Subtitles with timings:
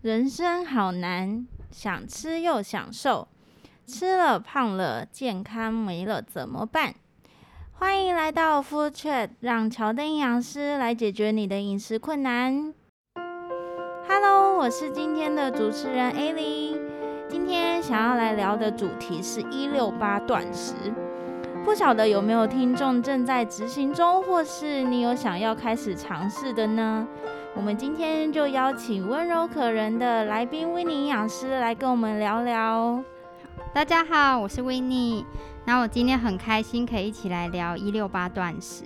[0.00, 3.26] 人生好难，想吃又想瘦，
[3.84, 6.94] 吃了胖了，健康没了怎么办？
[7.72, 12.72] 欢迎来到 Food Chat，让乔登营养师来解决你的饮食困难。
[14.06, 16.78] Hello，我是今天的主持人 Ali，
[17.28, 20.74] 今天想要来聊的主题是一六八断食。
[21.64, 27.08] 不晓得有没有听众正在执行中，或是你有想要开始尝试的呢？
[27.58, 33.02] 我们今天就邀请温柔可人的来宾 Winnie 营养师来跟我们聊聊。
[33.74, 35.26] 大家好，我是维尼。
[35.64, 38.84] 那我今天很开心可以一起来聊一六八断食，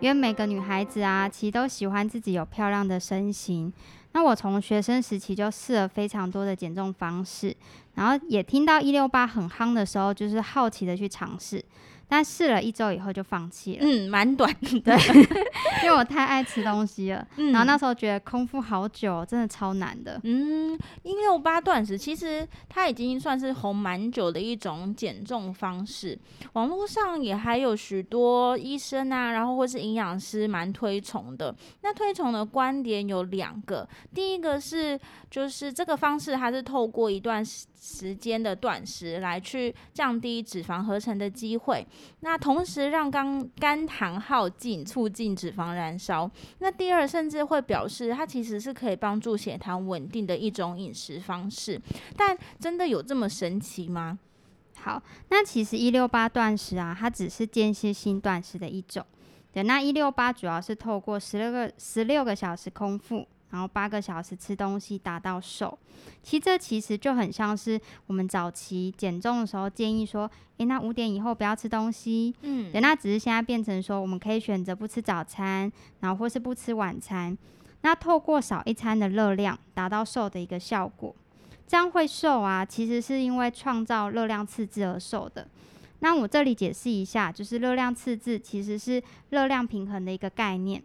[0.00, 3.70] 因为每个女孩子啊，其实都喜欢自己有漂亮的身形。
[4.12, 7.54] 那我从学生时期就试了非常多的减重方式，
[7.94, 11.62] 然后也听到一六八很夯的时候，就是好奇的去尝试。
[12.08, 13.80] 但试了一周以后就放弃了。
[13.82, 14.50] 嗯，蛮短
[14.84, 14.96] 的，
[15.82, 17.26] 因为我太爱吃东西了。
[17.36, 20.20] 嗯，然后那时候觉得空腹好久，真的超难的。
[20.24, 26.18] 嗯，一六八断食其实它已经算是红蛮久的一种减重方式，
[26.52, 31.54] 网络上也还有许多医生啊，然后或是营养师蛮推崇的。
[31.82, 34.98] 那推崇的观点有两个，第一个是
[35.30, 37.44] 就是这个方式它是透过一段
[37.86, 41.86] 时间的断食来去降低脂肪合成的机会。
[42.20, 46.28] 那同时让肝肝糖耗尽，促进脂肪燃烧。
[46.60, 51.78] 那第二，甚至会表示它其实是可以帮助血糖稳定的一种饮食方式。
[52.16, 54.18] 但真的有这么神奇吗？
[54.76, 59.04] 好，那其实一六八断食啊，它只是间歇性断食的一种。
[59.52, 63.28] 对，那一六八主要是透过十六个十六个小时空腹。
[63.54, 65.78] 然后八个小时吃东西达到瘦，
[66.24, 77.38] 其实这其实就很像是我们早期减重的时候建议说，诶，那五点以后不要吃东西，嗯，对，那只是现在变成说我们可以选择不吃早餐，然后或是不吃晚餐，
[77.82, 81.14] 那透过少一餐的热量达到瘦的一个效果，
[81.64, 85.46] 这样会瘦啊，其实是因为创造热量赤字而瘦的。
[86.00, 89.00] 那我这里解释一下，就是热量赤字其实是
[89.30, 90.82] 热量平衡的一个概念。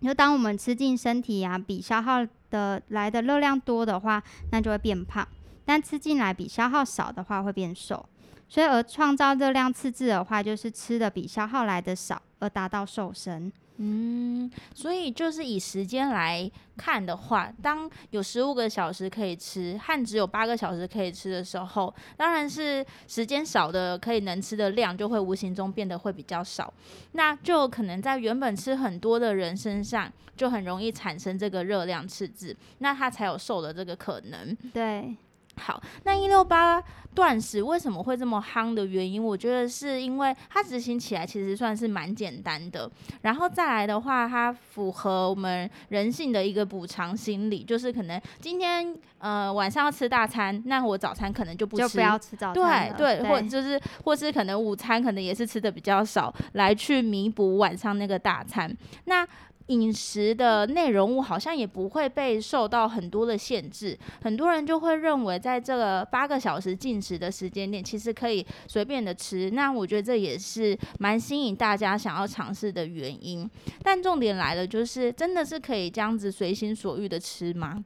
[0.00, 5.24] 就当我们吃进身体啊，比消耗的来的热量多的话，那就会变胖；
[5.64, 8.06] 但吃进来比消耗少的话，会变瘦。
[8.48, 13.52] 所以而创造热量赤字的话，就是吃的比消耗来的少，而达到瘦身。
[13.78, 26.72] 嗯，所以就是以时间来看的话，当有十五个小时可以吃，和只有八个小时可以吃的时候，当然是时间少的可以能吃的量就会无形中变得会比较少，
[27.12, 34.56] 那就可能在原本吃很多的人身上，就很容易产生这个热量赤字，那他才有瘦的这个可能。
[34.72, 35.16] 对。
[35.56, 36.82] 好，那一六八
[37.14, 42.88] 断食为什么会这么夯的原因，我觉得是因为它执行起来其实算是蛮简单的，
[43.22, 58.70] 然后再来的话，它符合我们人性的一个补偿心理，就是可能今天呃晚上要吃大餐，那我早餐可能就不吃，就不要吃早餐，对对，或就是或是可能午餐可能也是吃的比较少，来去弥补晚上那个大餐，
[59.06, 59.26] 那。
[59.66, 69.50] 饮食的内容物好像也不会被受到很多的限制，很多人就会认为，在这个八个小时进食的时间点，其实可以随便的吃。
[69.50, 73.48] 那我觉得这也是蛮吸引大家想要尝试的原因。
[73.82, 77.84] 但重点来了，就是真的是可以这样子随心所欲的吃吗？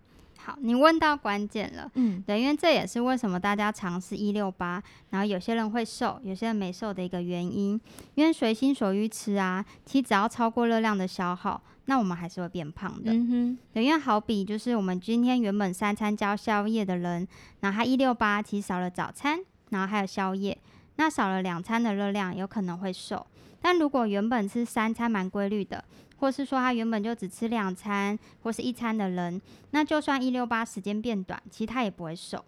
[0.50, 1.88] 好，你问到关键了。
[1.94, 7.81] 嗯，对，因为这也是为什么大家尝试一六八，然后有些人会瘦，有些人没瘦的一个原因。
[8.16, 13.12] 因为随心所欲吃啊，其实只要超过热量的消耗，那我们还是会变胖的。
[13.12, 17.27] 嗯哼，对，因为好比就是我们今天原本三餐交宵夜的人，
[17.60, 20.59] 然后他一六八其实少了早餐，然后还有宵夜，
[20.97, 23.25] 那少了两餐的热量，有可能会瘦。
[23.62, 25.84] 但如果原本是三餐蛮规律的，
[26.20, 29.41] 或是说他原本就只吃两餐或是一餐的人，
[29.72, 32.44] 那就算一六八时间变短，其实他也不会瘦。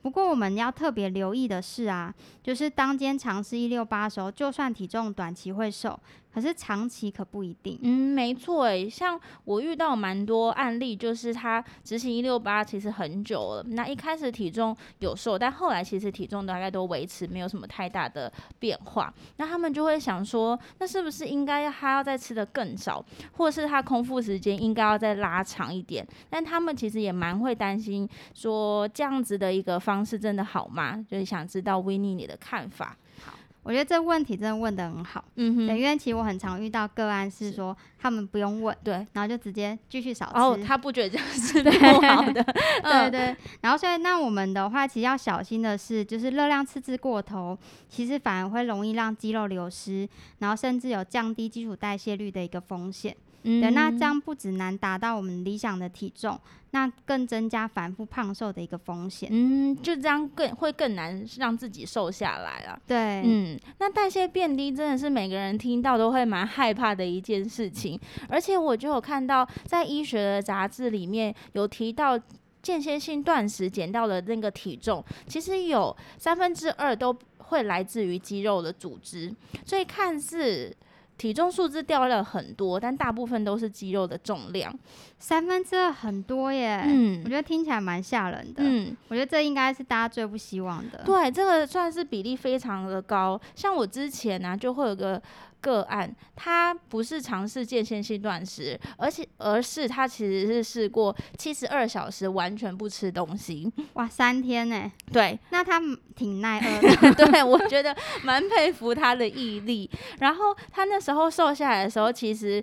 [0.00, 2.12] 不过我们要特别留意的是啊，
[2.42, 5.96] 就是当间尝试一六八的时候，就算体重短期会瘦，
[6.32, 7.78] 可是长期可不一定。
[7.82, 19.14] 嗯，没错诶，像我遇到蛮多案例，就是他执行一六八其实很久了，那一开始体重有瘦，但后来其实体重大概都维持，没有什么太大的变化。
[19.36, 23.04] 那他们就会想说，那是不是应该他要再吃的更少，
[23.34, 26.04] 或者是他空腹时间应该要再拉长一点？
[26.28, 29.92] 但他们其实也蛮会担心，说这样子的一个方。
[29.92, 31.04] 方式真的好吗？
[31.06, 32.96] 就是想知道 Winnie 你的看法。
[33.22, 35.24] 好，我觉得这问题真的问的很好。
[35.36, 40.32] 嗯哼，对，因为其实我很常遇到个案是说，是他们不用问，对，然后就直接继续少吃。
[40.38, 41.70] 哦，他不觉得这样是不
[42.06, 42.42] 好的。
[42.82, 43.36] 对对。
[43.60, 47.56] 然后所以那我们的话，其实要小心的是，就是热量赤字过头，
[47.88, 53.16] 其实反而会容易让肌肉流失，然后甚至有降低基础代谢率的一个风险。
[53.44, 56.38] 嗯，对，那这样不只难达到我们理想的体重，
[56.70, 59.28] 那更增加反复胖瘦的一个风险。
[59.32, 62.80] 嗯，就这样更会更难让自己瘦下来了。
[62.86, 67.98] 对，嗯，那代谢变低真的是每个人听到都会蛮害怕的一件事情。
[68.28, 72.18] 而且我就有看到在医学的杂志里面有提到，
[72.62, 79.34] 间歇性断食减掉的那个体重，其实有三分之二都会来自于肌肉的组织，
[79.66, 80.74] 所以看似。
[81.18, 84.76] 体重数字掉了很多，但大部分都是肌肉的重量，
[85.18, 86.82] 三分之二很多耶。
[86.86, 88.62] 嗯，我觉得听起来蛮吓人的。
[88.64, 91.02] 嗯，我觉得这应该是大家最不希望的。
[91.04, 93.40] 对，这个算是比例非常的高。
[93.54, 95.22] 像我之前呢、啊，就会有个。
[95.62, 104.90] 个案，他不是尝试间歇性断食，而且而是他其实是试过七十二小时完全不吃东西，哇，三天呢？
[105.12, 105.80] 对，那他
[106.16, 107.14] 挺耐饿的。
[107.30, 109.88] 对，我觉得蛮佩服他的毅力。
[110.18, 112.62] 然后他那时候瘦下来的时候，其实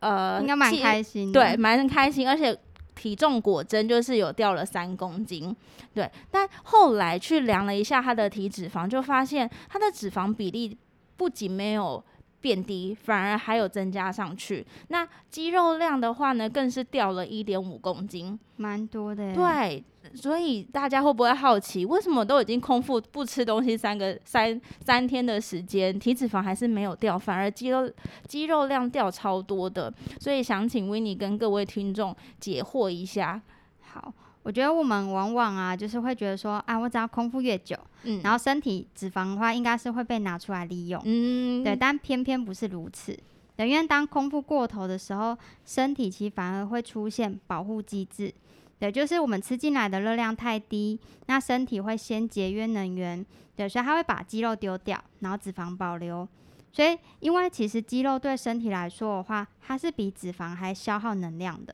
[0.00, 2.58] 呃，应该蛮开心的，对，蛮开心，而且
[2.94, 5.54] 体重果真就是有掉了三公斤，
[5.92, 6.10] 对。
[6.30, 10.78] 但后来去量了一下他的体脂肪，就发现他的脂肪比例
[11.18, 12.02] 不仅没有。
[12.44, 14.62] 变低，反而还有增加上去。
[14.88, 19.34] 那肌肉量的话呢，更是掉了一点五公斤，蛮多的。
[19.34, 19.82] 对，
[20.14, 27.90] 所以大家会不会好奇，为什么都已经空腹不吃东西三个三三天的时间，体脂肪还是没有掉，反而肌肉
[28.28, 29.90] 肌肉量掉超多的？
[30.20, 33.40] 所以想请 Winnie 跟各位听众解惑一下。
[33.80, 34.12] 好。
[34.44, 43.18] 我觉得我们往往啊，就是会觉得说，啊，我只要空腹越久，嗯，然后身体脂肪的话，应该是会被拿出来利用，嗯，对，但偏偏不是如此。
[43.56, 48.32] 对，因为当空腹过头的时候，身体其实反而会出现保护机制，
[48.78, 53.24] 对，就是我们吃进来的热量太低，那身体会先节约能源，
[53.56, 56.28] 对，所以它会把肌肉丢掉，然后脂肪保留。
[56.70, 61.72] 所以，因为其实肌肉对身体来说的话，它是比脂肪还消耗能量的。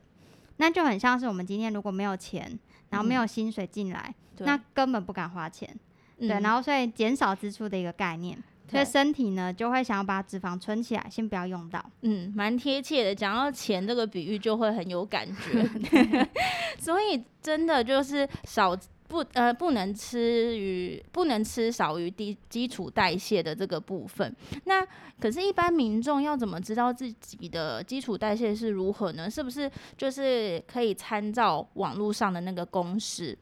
[0.60, 2.58] 那就很像是我们今天如果没有钱，
[2.90, 5.74] 然后没有薪水进来，嗯、那根本不敢花钱，
[6.18, 8.36] 对，然后所以减少支出的一个概念，
[8.68, 11.82] 所以身体呢就会想要把脂肪存起来，先不要用到。
[12.02, 15.66] 嗯，蛮贴切的，讲到钱这个比喻就会很有感觉
[16.78, 18.76] 所以真的就是少。
[19.10, 24.34] 不呃，不能吃于不能吃少于低基础代谢的这个部分。
[24.66, 24.86] 那
[25.20, 29.28] 可是，一般民众要怎么知道自己的基础代谢是如何呢？
[29.28, 33.36] 是不是就是可以参照网络上的那个公式？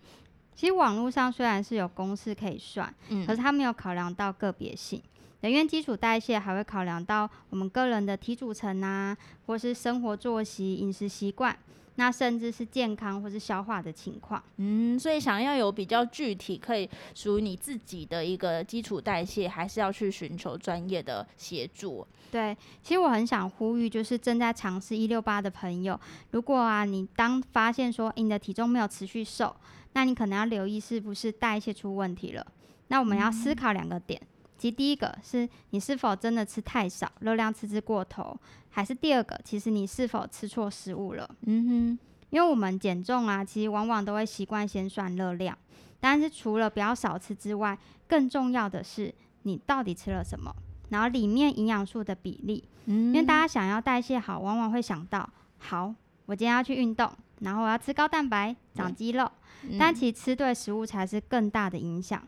[0.54, 5.02] 其实网络上虽然是有公式可以算，嗯，可是它没有考量到个别性。
[5.42, 9.14] 人员基础代谢还会考量到我们个人的体组成啊，
[9.46, 11.54] 或是生活作息、饮食习惯。
[11.98, 22.06] 那甚至是健康或是消化的情况，嗯，所以想要有比较具体可以属于你自己的一个基础代谢，还是要去寻求专业的协助。
[22.30, 25.98] 对，其实我很想呼吁，就是正在尝试一六八的朋友，
[26.30, 29.56] 如果啊你当发现说你的体重没有持续瘦，
[29.94, 32.46] 那你可能要留意是不是代谢出问题了。
[32.86, 34.20] 那我们要思考两个点。
[34.22, 38.36] 嗯其第一个是你是否真的吃太少，热量吃之过头，
[38.68, 41.30] 还是第二个，其实你是否吃错食物了？
[41.46, 41.98] 嗯哼，
[42.30, 45.56] 因为我们减重啊，其实往往都会习惯先算热量，
[46.00, 47.78] 但是除了不要少吃之外，
[48.08, 49.14] 更重要的是
[49.44, 50.52] 你到底吃了什么，
[50.88, 52.64] 然后里面营养素的比例。
[52.86, 55.28] 嗯，因为大家想要代谢好，往往会想到，
[55.58, 55.94] 好，
[56.26, 57.08] 我今天要去运动，
[57.40, 59.30] 然后我要吃高蛋白长肌肉，
[59.62, 62.20] 嗯，但其实吃对食物才是更大的影响。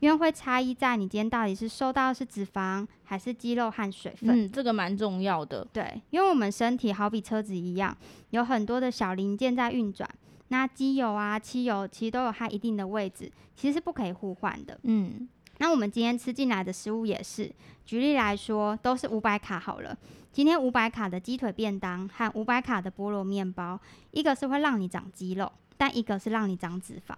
[0.00, 5.66] 因为会差异在你今天到底是收到的是脂肪还是肌肉和水分，嗯，这个蛮重要的。
[5.72, 7.96] 对，因为我们身体好比车子一样，
[8.30, 10.08] 有很多的小零件在运转，
[10.48, 14.78] 那机油啊、汽油其实都有它一定的位置，其实是不可以互换的。
[14.84, 15.28] 嗯，
[15.58, 17.50] 那我们今天吃进来的食物也是，
[17.84, 19.96] 举例来说，都是五百卡好了。
[20.30, 23.80] 今天五百卡的鸡腿便当和五百卡的菠萝面包，
[24.12, 27.16] 一个是会让你长肌肉，但一个是让你长脂肪。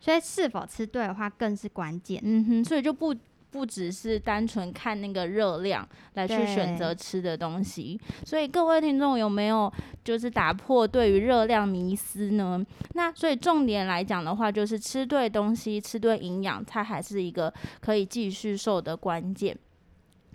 [0.00, 2.20] 所以是否吃对的话更是关键。
[2.24, 3.14] 嗯哼，所以就不
[3.50, 7.98] 不只是单纯看那个热量来去选择吃的东西。
[8.24, 9.72] 所以各位听众有没有
[10.04, 12.64] 就是打破对于热量迷思呢？
[12.94, 19.56] 那所以重点来讲的话，就是吃对东西，吃对营养，它还是一个可以继续瘦的关键。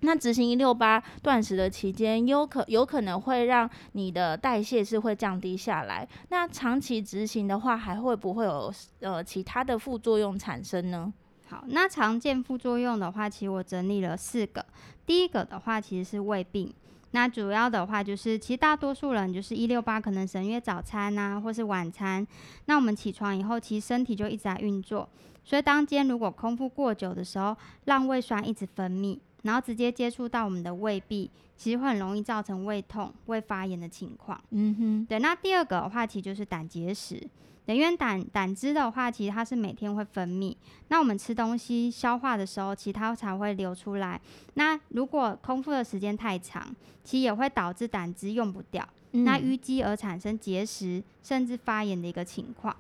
[0.05, 6.05] 那执行一六八断食的期间，有可有可能会让你的代谢是会降低下来。
[6.29, 11.11] 那长期执行的话，还会不会有呃其他的副作用产生呢？
[11.47, 14.65] 好，那常见副作用的话，其实我整理了四个。
[15.05, 16.73] 第一个的话，其实是胃病。
[17.11, 22.25] 那主要的话就是，其实大多数人就是一六八可能省略早餐啊，或是晚餐。
[22.65, 25.07] 那我们起床以后，其实身体就一直在运作，
[25.45, 27.55] 所以当间如果空腹过久的时候，
[27.85, 29.19] 让胃酸一直分泌。
[29.43, 34.41] 然后直接接触到我们的胃壁，其实会很容易造成胃痛、胃发炎的情况。
[34.49, 35.19] 嗯哼，对。
[35.19, 37.21] 那第二个的话，其实就是胆结石。
[37.65, 40.53] 因为胆胆汁的话，其实它是每天会分泌。
[40.89, 44.19] 那我们吃东西消化的时候，其实它才会流出来。
[44.55, 52.75] 那如果空腹的时间太长，其实也会导致胆汁用不掉，嗯、那淤积而产生结石，甚至发炎的一个情况。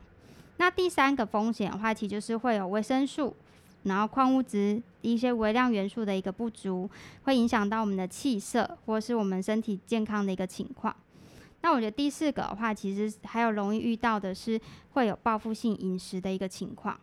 [0.57, 3.33] 那第三个风险的话，其实就是会有维生素，
[3.83, 6.89] 然后矿物质一些微量元素的一个不足，
[7.23, 10.95] 会影响到我们的气色，或是我们身体健康的一个情况。
[11.61, 14.59] 那我觉得第四个的话，其实还有容易遇到的是
[14.91, 16.99] 会有报复性饮食的一个情况。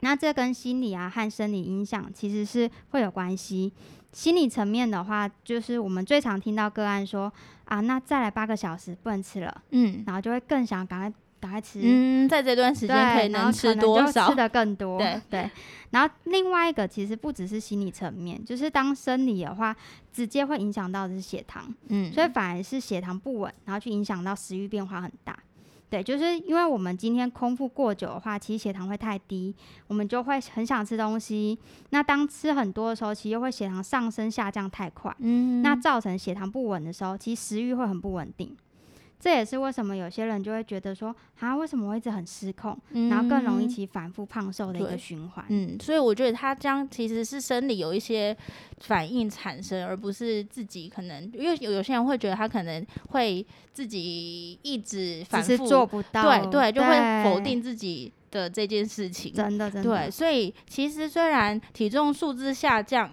[0.00, 3.72] 那这跟心理啊和生理影响其实是会有关系。
[4.12, 7.32] 心理层面的话，就是我们最常听到个案说
[7.66, 11.12] 啊，那再来八个小时不能吃了，嗯，然后就会更想赶快。
[11.40, 14.28] 赶快吃，嗯，在这段时间可以能吃多少？
[14.28, 15.50] 吃的更多，对对。
[15.90, 19.74] 然后另外一个其实不只是心理层面，就是当生理的话，
[20.12, 25.38] 直接会影响到的是血糖，嗯，所以反而是血糖不稳，然后去影响到食欲变化很大。
[25.88, 29.54] 对，就是因为我们今天空腹过久的话，其实血糖会太低，
[29.86, 31.56] 我们就会很想吃东西。
[31.90, 38.54] 那当吃很多的时候，其实又会血糖上升下降太快，嗯，那造成血糖不稳的时候，其实食欲会很不稳定。
[39.18, 45.44] 这也是为什么有些人就会觉得说，啊，为什么我一直很失控，嗯、然后更容易起反复胖瘦的一个循环。
[45.48, 48.36] 嗯，所以我觉得他这样其实是生理有一些
[48.80, 59.32] 反应产生，而不是自己可能，因为有有些人会觉得他可能会自己一直反复做不到，对对，就会否定自己的这件事情。
[59.32, 59.90] 真的真的。
[59.90, 63.10] 对，所以其实虽然体重数字下降。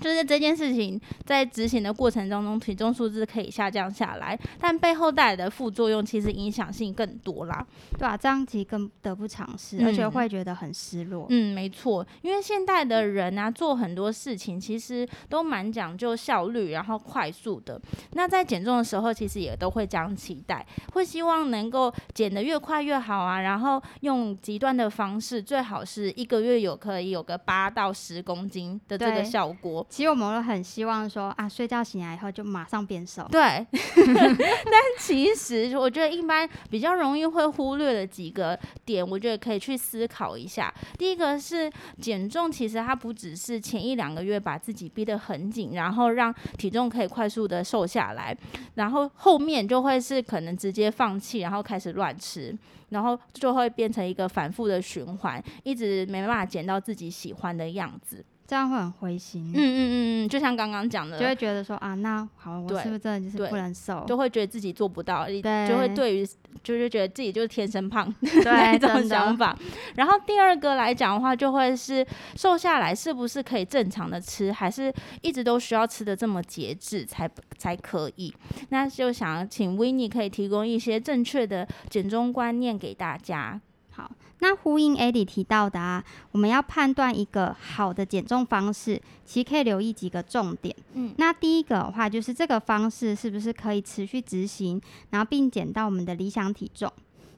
[0.00, 7.66] 就是这件事情在执行的过程当中，体重数字可以下降下来，但背后带来的副作用其实影响性更多啦。
[7.98, 11.26] 对啊，这样其实更得不偿失，嗯、而且会觉得很失落。
[11.30, 17.80] 嗯，没错，因为现代的人啊，做很多事情其实都蛮讲究效率，然后快速的。
[18.12, 23.40] 那在减重的时候，其实也都会这样期待，会希望能够减得越快越好啊。
[23.40, 29.85] 然后用极端的方式，最好是一个月有可以有个八到十公斤的这个效果。
[29.88, 33.26] 其实我们都很希望说啊，睡觉醒来以后就马上变瘦。
[33.30, 33.40] 对，
[33.70, 40.72] 但其实我觉得一般比较容易会忽略的几个点，我觉得可以去思考一下。
[40.98, 48.36] 第一个是减重，其实它不只是前一两个月把自己逼得很紧，然后让体重可以快速的瘦下来，
[48.74, 52.56] 然后后面就会是可能直接放弃，然后开始乱吃，
[52.90, 58.24] 然后就会变成一个反复的循环，一直没办法减到自己喜欢的样子。
[58.46, 59.50] 这样会很灰心。
[59.52, 64.04] 嗯嗯嗯嗯，就像刚刚讲的，就会觉得说啊，那好，我是不是真的就是不能瘦？
[64.06, 66.26] 就会觉得自己做不到，对，就会对于
[66.62, 69.56] 就是觉得自己就是天生胖， 对这种想法。
[69.96, 78.34] 然后第二个来讲的话，就会是瘦下来是不是可以正常的吃，还是一直都需要吃的这么节制才才可以？
[78.70, 83.60] 那就想请 Winnie 可以提供一些正确的减重观念给大家。
[83.96, 84.10] 好。
[84.40, 90.76] 那呼应 Eddie 提到的啊，我们要判断一个好的减重方式，其实可以留意几个重点。
[90.92, 96.92] 嗯，那第一个的话就是这个方式是不是可以持续执行，然后并减到我们的理想体重。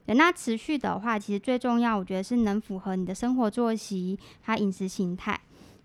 [0.05, 5.39] 对，那持续的话，其实最重要，我觉得是能符合你的生活作息还有饮食形态。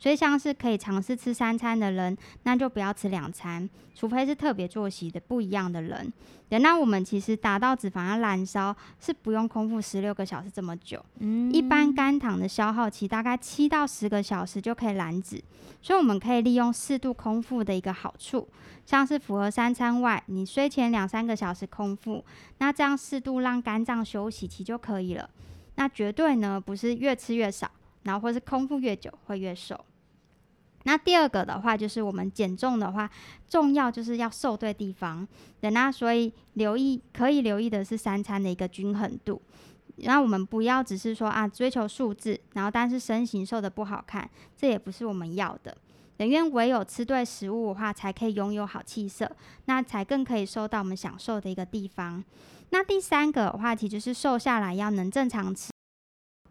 [0.05, 6.13] 所以像是可以尝试吃三餐的人，那就不要吃两餐，除非是特别作息的不一样的人。
[6.47, 15.43] 对，那我们其实达到脂肪要燃烧是不用空腹十六个小时这么久，嗯，一般肝糖的消耗期大概七到十个小时就可以燃脂，
[15.81, 18.47] 所以我们可以利用适度空腹的一个好处，
[18.85, 22.23] 像是符合三餐外，你睡前两三个小时空腹，
[22.59, 25.31] 那这样适度让肝脏休息期就可以了。
[25.77, 27.71] 那绝对呢不是越吃越少，
[28.03, 29.83] 然后或是空腹越久会越瘦。
[30.85, 33.11] 那第二个的话，就是我们减重的话，
[33.49, 35.27] 重要就是要瘦对地方。
[35.61, 39.41] 对，那所以留意可以留意的是三餐的一个均衡度。
[39.97, 45.77] 那我们不要只是说啊追求数字，然后但是身形瘦得不好看，这也不是我们要的。
[46.19, 49.31] 因为唯有吃对食物的话，才可以拥有好气色，
[49.65, 52.23] 那才更可以瘦到我们想瘦的一个地方。
[52.71, 55.74] 那第三个的话，其实是瘦下来要能正常吃。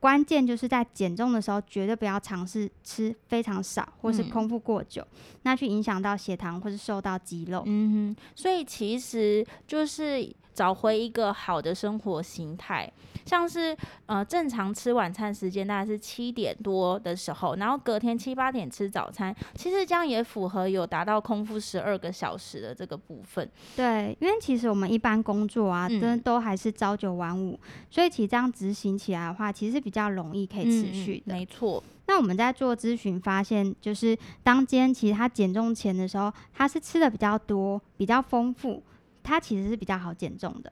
[0.04, 7.64] 关键就是在减重的时候，绝对不要尝试吃非常少，或是空腹过久，嗯、那去影响到血糖或是瘦到肌肉。
[7.66, 12.92] 嗯哼，所以其实就是找回一个好的生活形态。
[13.26, 13.74] 像是
[14.06, 23.50] 呃正常吃晚餐时间大概是七点多的时候，然后隔天七八点吃早餐，其实这样也符合有达到空腹十二个小时的这个部分。
[23.78, 31.34] 对，因为其实我们一般工作啊，真的都还是朝九晚五，嗯，所以其实这样执行起来的话，其实是比较容易可以持续的。
[31.34, 31.82] 嗯，没错。
[32.08, 38.84] 那我们在做咨询发现，就是当今天其实他减重前的时候，他是吃的比较多、比较丰富，
[39.24, 40.72] 它其实是比较好减重的。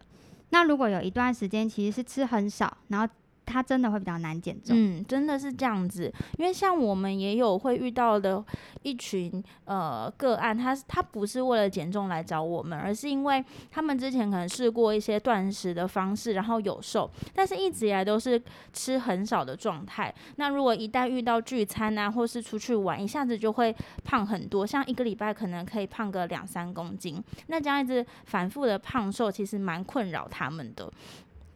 [0.49, 3.11] 那如果有一段时间其实是吃很少，然后
[3.51, 4.75] 它真的会比较难减重。
[4.75, 8.43] 嗯，真的是这样子，因为像我们也有会遇到的
[8.83, 18.41] 一群呃个案，他他不是为了减重来找我们，而是因为他们之前可能试过一些断食的方式，然后有瘦，但是一直以来都是
[18.71, 20.13] 吃很少的状态。
[20.37, 27.21] 那如果一旦遇到聚餐啊，或是出去玩，一下子就会胖很多，像一个礼拜可能可以胖个两三公斤。
[27.47, 30.91] 那这样一直反复的胖瘦，其实蛮困扰他们的。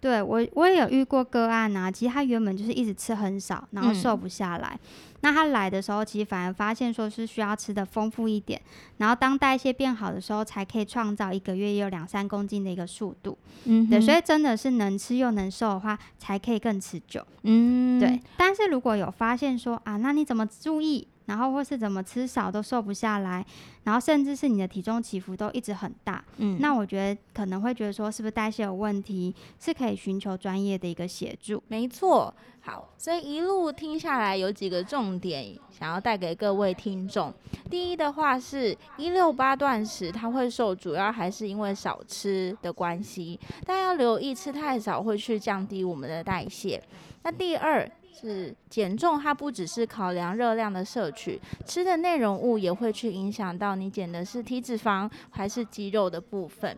[0.05, 1.89] 对我，我也有遇过个案啊。
[1.89, 4.79] 其实他原本就是一直吃很少，然后瘦不下来。
[4.83, 8.61] 嗯、那他来的时候，其实反而发现说是需要吃的丰富一点，
[8.97, 13.35] 然后当代谢变好的时候，才可以创造一个月有两三公斤的一个速度。
[13.63, 17.25] 嗯，对，所以真的是能吃又能瘦的话，才可以更持久。
[17.41, 18.21] 嗯，对。
[18.37, 21.07] 但是如果有发现说啊，那你怎么注意？
[21.25, 23.45] 然后或是怎么吃少都瘦不下来，
[23.83, 31.61] 然后甚至是你的体重起伏都一直很大，嗯，那我觉得可能会觉得说是不是代谢有问题，是可以寻求专业的一个协助。
[31.67, 37.33] 没错，好，所以一路听下来有几个重点想要带给各位听众。
[37.69, 46.81] 第一的话是一六八断食它会瘦，主要还是因为少吃的关系，但要留意吃太少会去降低我们的代谢。
[47.23, 47.89] 那第二。
[48.17, 56.77] 是减重，它不只是考量热量的摄取，吃的内容物也会去影响到你减的是体脂肪还是肌肉的部分。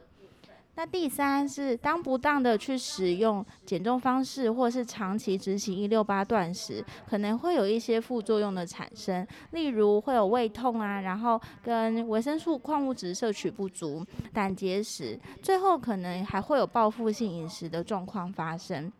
[0.73, 18.91] 那第三是当不当的去使用减重方式，或是长期执行一六八断食，可能会有一些副作用的产生，例如会有胃痛啊，然后跟维生素、矿物质摄取不足、胆结石，最后可能还会有报复性饮食的状况发生。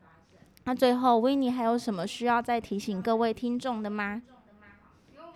[0.68, 4.22] 那最后，Winnie 还有什么需要再提醒各位听众的吗？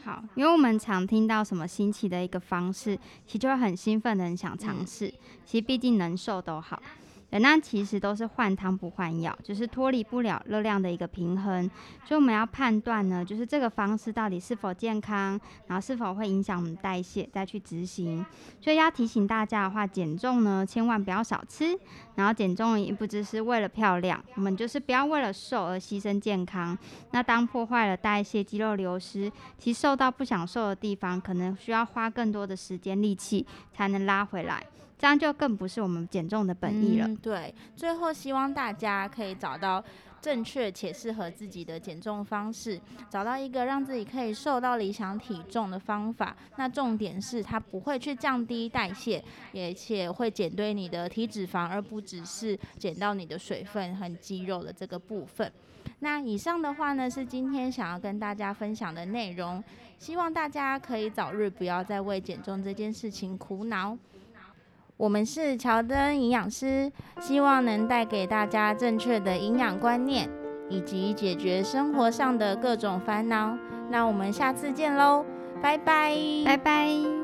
[0.03, 5.07] 好，因为我们常听到什么新奇的一个方式，其实就会很兴奋的很想尝试。
[5.07, 5.13] 嗯、
[5.45, 6.83] 其实毕竟能瘦都好。
[7.39, 11.69] 那其实都是换汤不换药，就是脱离不了热量的一个平衡，
[12.03, 18.25] 所以我们要判断呢，就是这个方式到底是否健康，然后是否会影响我们代谢，再去执行。
[18.59, 21.77] 所以要提醒大家的话，减重呢，千万不要少吃，
[22.15, 26.77] 然后减重也不只是为了漂亮，我们就是不要为了瘦而牺牲健康。
[27.11, 34.61] 那当破坏了代谢、肌肉流失，其瘦到不想瘦的地方，可能需要花更多的时间力气才能拉回来。
[35.01, 37.09] 这样就更不是我们减重的本意了。
[37.23, 39.83] 对，最后希望大家可以找到
[40.21, 46.37] 正确且适合自己的减重方式，找到一个让自己可以瘦到理想体重的方法。
[46.57, 49.17] 那重点是它不会去降低代谢，
[49.55, 55.51] 而且会减对你的体脂肪，而不只是减到你的水分和肌肉的这个部分。
[55.97, 59.63] 那以上的话呢，是今天想要跟大家分享的内容。
[59.97, 63.97] 希望大家可以早日不要再为减重这件事情苦恼。
[65.01, 70.29] 我们是乔登营养师，希望能带给大家正确的营养观念，
[70.69, 73.57] 以及解决生活上的各种烦恼。
[73.89, 75.25] 那我们下次见喽，
[75.59, 77.20] 拜拜，拜拜。